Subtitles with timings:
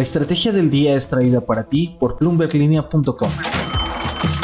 [0.00, 3.30] La estrategia del día es traída para ti por bloomberglinea.com.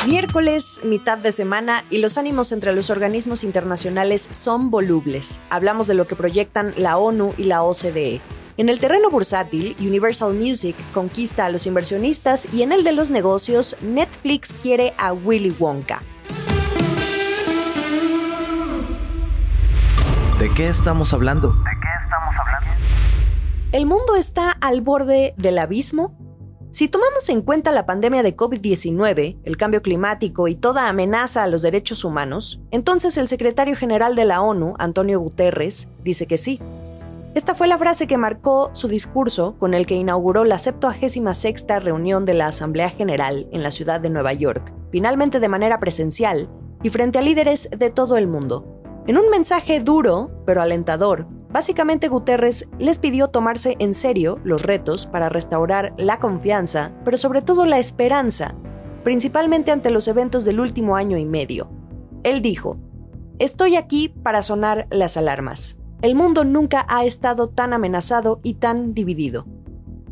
[0.06, 5.40] Miércoles, mitad de semana y los ánimos entre los organismos internacionales son volubles.
[5.48, 8.20] Hablamos de lo que proyectan la ONU y la OCDE.
[8.58, 13.10] En el terreno bursátil, Universal Music conquista a los inversionistas y en el de los
[13.10, 16.02] negocios, Netflix quiere a Willy Wonka.
[20.38, 21.54] ¿De qué estamos hablando?
[23.72, 26.16] ¿El mundo está al borde del abismo?
[26.70, 31.48] Si tomamos en cuenta la pandemia de COVID-19, el cambio climático y toda amenaza a
[31.48, 36.60] los derechos humanos, entonces el secretario general de la ONU, Antonio Guterres, dice que sí.
[37.34, 42.24] Esta fue la frase que marcó su discurso con el que inauguró la 76 reunión
[42.24, 46.48] de la Asamblea General en la ciudad de Nueva York, finalmente de manera presencial
[46.84, 48.76] y frente a líderes de todo el mundo.
[49.08, 55.06] En un mensaje duro, pero alentador, Básicamente Guterres les pidió tomarse en serio los retos
[55.06, 58.54] para restaurar la confianza, pero sobre todo la esperanza,
[59.04, 61.70] principalmente ante los eventos del último año y medio.
[62.24, 62.76] Él dijo,
[63.38, 65.78] Estoy aquí para sonar las alarmas.
[66.02, 69.46] El mundo nunca ha estado tan amenazado y tan dividido.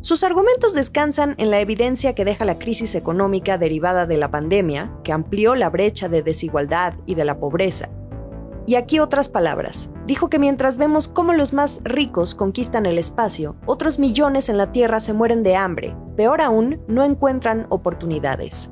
[0.00, 4.94] Sus argumentos descansan en la evidencia que deja la crisis económica derivada de la pandemia,
[5.04, 7.90] que amplió la brecha de desigualdad y de la pobreza,
[8.66, 9.90] y aquí otras palabras.
[10.06, 14.72] Dijo que mientras vemos cómo los más ricos conquistan el espacio, otros millones en la
[14.72, 15.96] Tierra se mueren de hambre.
[16.16, 18.70] Peor aún, no encuentran oportunidades.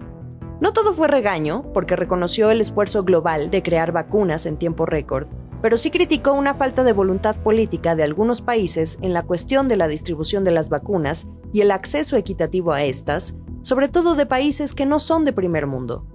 [0.61, 5.27] No todo fue regaño, porque reconoció el esfuerzo global de crear vacunas en tiempo récord,
[5.61, 9.77] pero sí criticó una falta de voluntad política de algunos países en la cuestión de
[9.77, 14.75] la distribución de las vacunas y el acceso equitativo a estas, sobre todo de países
[14.75, 16.07] que no son de primer mundo.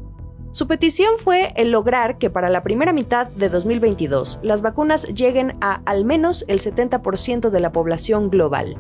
[0.58, 5.56] Su petición fue el lograr que para la primera mitad de 2022 las vacunas lleguen
[5.62, 8.76] a al menos el 70% de la población global.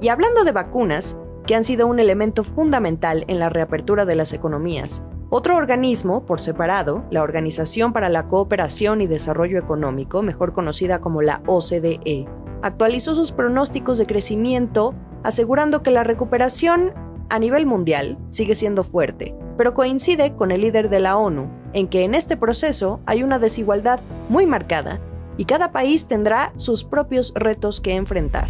[0.00, 4.32] Y hablando de vacunas, que han sido un elemento fundamental en la reapertura de las
[4.32, 11.00] economías, otro organismo, por separado, la Organización para la Cooperación y Desarrollo Económico, mejor conocida
[11.00, 12.26] como la OCDE,
[12.62, 16.92] actualizó sus pronósticos de crecimiento, asegurando que la recuperación
[17.30, 21.86] a nivel mundial sigue siendo fuerte, pero coincide con el líder de la ONU en
[21.86, 24.98] que en este proceso hay una desigualdad muy marcada
[25.36, 28.48] y cada país tendrá sus propios retos que enfrentar.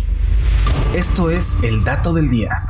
[0.95, 2.63] Esto es el dato del día.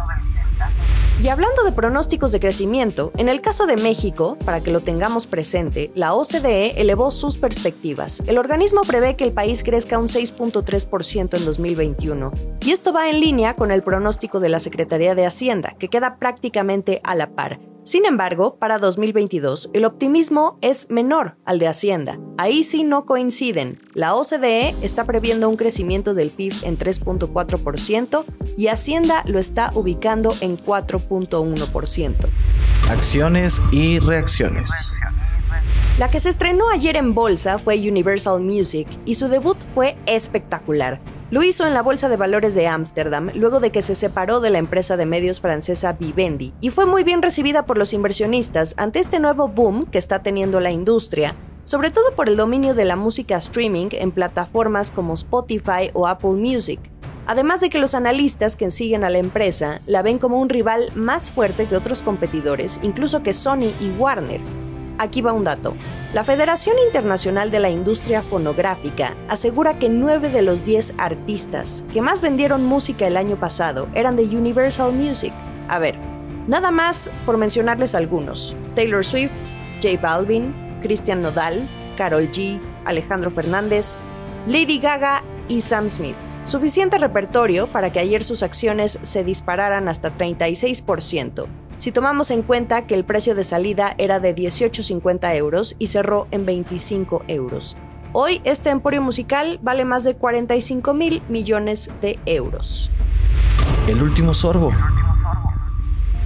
[1.22, 5.28] Y hablando de pronósticos de crecimiento, en el caso de México, para que lo tengamos
[5.28, 8.24] presente, la OCDE elevó sus perspectivas.
[8.26, 12.32] El organismo prevé que el país crezca un 6.3% en 2021.
[12.62, 16.16] Y esto va en línea con el pronóstico de la Secretaría de Hacienda, que queda
[16.16, 17.60] prácticamente a la par.
[17.84, 22.18] Sin embargo, para 2022 el optimismo es menor al de Hacienda.
[22.38, 23.80] Ahí sí no coinciden.
[23.92, 28.24] La OCDE está previendo un crecimiento del PIB en 3.4%
[28.56, 32.14] y Hacienda lo está ubicando en 4.1%.
[32.88, 34.94] Acciones y reacciones.
[35.98, 41.00] La que se estrenó ayer en bolsa fue Universal Music y su debut fue espectacular.
[41.32, 44.50] Lo hizo en la Bolsa de Valores de Ámsterdam luego de que se separó de
[44.50, 48.98] la empresa de medios francesa Vivendi y fue muy bien recibida por los inversionistas ante
[48.98, 51.34] este nuevo boom que está teniendo la industria,
[51.64, 56.32] sobre todo por el dominio de la música streaming en plataformas como Spotify o Apple
[56.32, 56.80] Music.
[57.26, 60.92] Además de que los analistas que siguen a la empresa la ven como un rival
[60.94, 64.61] más fuerte que otros competidores, incluso que Sony y Warner.
[65.02, 65.74] Aquí va un dato.
[66.14, 72.00] La Federación Internacional de la Industria Fonográfica asegura que 9 de los 10 artistas que
[72.00, 75.32] más vendieron música el año pasado eran de Universal Music.
[75.68, 75.98] A ver,
[76.46, 78.56] nada más por mencionarles algunos.
[78.76, 79.32] Taylor Swift,
[79.82, 81.68] J Balvin, Christian Nodal,
[81.98, 83.98] Carol G, Alejandro Fernández,
[84.46, 86.16] Lady Gaga y Sam Smith.
[86.44, 91.46] Suficiente repertorio para que ayer sus acciones se dispararan hasta 36%,
[91.78, 96.28] si tomamos en cuenta que el precio de salida era de 18,50 euros y cerró
[96.30, 97.76] en 25 euros.
[98.12, 102.90] Hoy este emporio musical vale más de 45 mil millones de euros.
[103.88, 104.70] El último sorbo.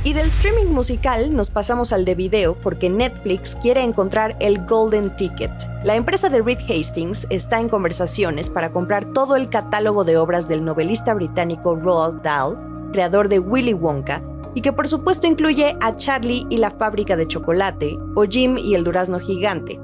[0.07, 5.17] Y del streaming musical nos pasamos al de video porque Netflix quiere encontrar el Golden
[5.17, 5.51] Ticket.
[5.83, 10.47] La empresa de Reed Hastings está en conversaciones para comprar todo el catálogo de obras
[10.47, 12.57] del novelista británico Roald Dahl,
[12.93, 14.23] creador de Willy Wonka,
[14.57, 18.75] y que por supuesto incluye a Charlie y la fábrica de chocolate o Jim y
[18.75, 19.79] el durazno gigante.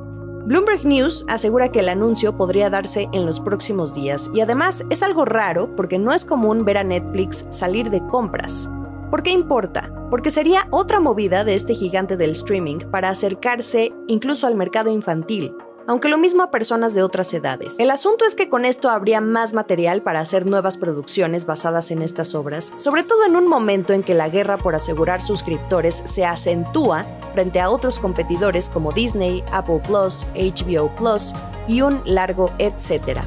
[0.46, 5.02] Bloomberg News asegura que el anuncio podría darse en los próximos días y además es
[5.02, 8.68] algo raro porque no es común ver a Netflix salir de compras.
[9.10, 9.92] ¿Por qué importa?
[10.10, 15.54] Porque sería otra movida de este gigante del streaming para acercarse incluso al mercado infantil.
[15.86, 17.78] Aunque lo mismo a personas de otras edades.
[17.78, 22.02] El asunto es que con esto habría más material para hacer nuevas producciones basadas en
[22.02, 26.24] estas obras, sobre todo en un momento en que la guerra por asegurar suscriptores se
[26.24, 31.32] acentúa frente a otros competidores como Disney, Apple Plus, HBO Plus
[31.68, 33.24] y un largo etcétera.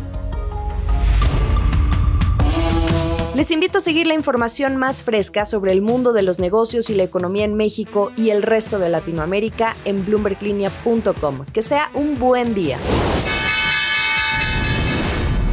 [3.36, 6.96] Les invito a seguir la información más fresca sobre el mundo de los negocios y
[6.96, 11.44] la economía en México y el resto de Latinoamérica en bloomberglinea.com.
[11.52, 12.78] Que sea un buen día.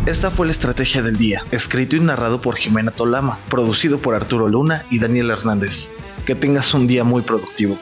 [0.07, 4.47] Esta fue la estrategia del día, escrito y narrado por Jimena Tolama, producido por Arturo
[4.47, 5.91] Luna y Daniel Hernández.
[6.25, 7.77] Que tengas un día muy productivo.